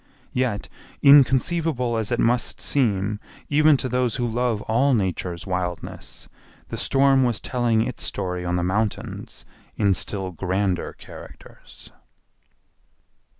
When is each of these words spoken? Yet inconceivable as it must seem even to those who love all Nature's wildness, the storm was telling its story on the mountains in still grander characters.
Yet 0.33 0.67
inconceivable 1.03 1.95
as 1.95 2.11
it 2.11 2.19
must 2.19 2.59
seem 2.59 3.19
even 3.49 3.77
to 3.77 3.87
those 3.87 4.15
who 4.15 4.27
love 4.27 4.63
all 4.63 4.95
Nature's 4.95 5.45
wildness, 5.45 6.27
the 6.69 6.75
storm 6.77 7.23
was 7.23 7.39
telling 7.39 7.83
its 7.85 8.01
story 8.01 8.43
on 8.43 8.55
the 8.55 8.63
mountains 8.63 9.45
in 9.77 9.93
still 9.93 10.31
grander 10.31 10.93
characters. 10.93 11.91